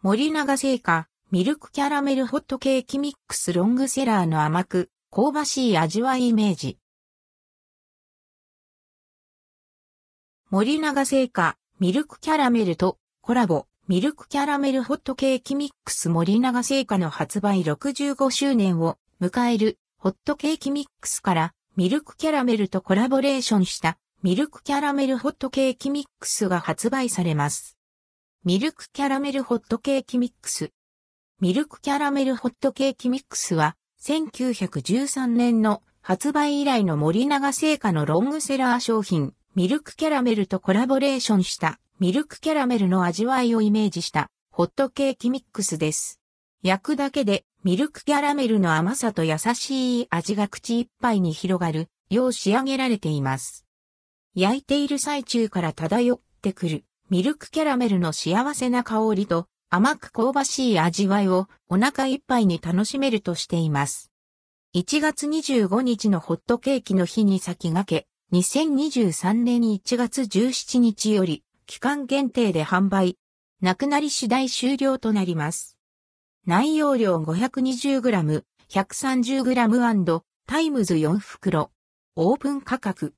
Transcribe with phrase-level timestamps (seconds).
[0.00, 6.78] 森永製菓、ミルクキャラメルホットケーキミックスロングセラーの甘く、香ばしい味わいイメージ。
[10.50, 27.77] 森永製菓、ミルクキャラメルとコラボ、ミルクキャラメルホットケーキミックス森永製菓の発売65周年を迎えるホットケーキミックスからミルクキャラメルとコラボレーションしたミルクキャラメルホットケーキミックスが発売されます。
[28.44, 30.70] ミルクキャラメルホットケーキミックス。
[31.40, 46.20] ミルクキャラメルホットケーキミックスは、1913年の発売以来の森永製菓のロングセラー商品、ミルクキャラメルとコラボレーションしたミルクキャラメルの味わいをイメージしたホットケーキミックスです。
[46.62, 53.66] 焼くだけでミルクキャラメルの甘さと優しい味が口いっぱいに広がるよう仕上げられています。
[54.36, 64.12] 焼いている最中から漂ってくるミルクキャラメルの幸せな香りと甘く香ばしい味わいをお腹いっぱいに楽しめるとしています。
[64.76, 73.16] 1月25日のホットケーキの日に先駆け、2023年1月17日より期間限定で販売、
[73.62, 75.78] なくなり次第終了となります。
[76.46, 81.70] 内容量 520g、130g& タイムズ4袋。
[82.16, 83.14] オープン価格